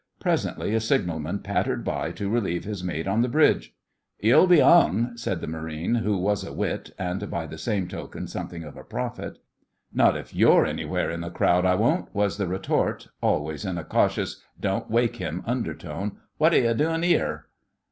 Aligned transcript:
Presently 0.19 0.73
a 0.73 0.79
signalman 0.79 1.41
pattered 1.43 1.85
by 1.85 2.11
to 2.13 2.27
relieve 2.27 2.63
his 2.63 2.83
mate 2.83 3.05
on 3.07 3.21
the 3.21 3.27
bridge. 3.29 3.75
'You'll 4.19 4.47
be 4.47 4.59
'ung,' 4.59 5.15
said 5.15 5.41
the 5.41 5.47
Marine, 5.47 5.93
who 5.93 6.17
was 6.17 6.43
a 6.43 6.51
wit, 6.51 6.89
and 6.97 7.29
by 7.29 7.45
the 7.45 7.59
same 7.59 7.87
token 7.87 8.25
something 8.25 8.63
of 8.63 8.75
a 8.75 8.83
prophet. 8.83 9.37
'Not 9.93 10.17
if 10.17 10.33
you're 10.33 10.65
anywhere 10.65 11.11
in 11.11 11.21
the 11.21 11.29
crowd 11.29 11.65
I 11.67 11.75
won't,' 11.75 12.09
was 12.15 12.37
the 12.39 12.47
retort, 12.47 13.09
always 13.21 13.63
in 13.63 13.77
a 13.77 13.83
cautious, 13.83 14.41
'don't 14.59 14.89
wake 14.89 15.17
him' 15.17 15.43
undertone. 15.45 16.13
'Wot 16.39 16.55
are 16.55 16.61
you 16.61 16.73
doin' 16.73 17.03
'ere? 17.03 17.45